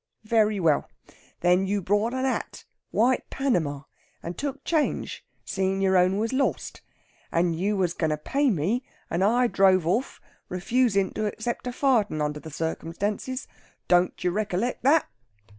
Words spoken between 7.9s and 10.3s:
going to pay me, and I drove off,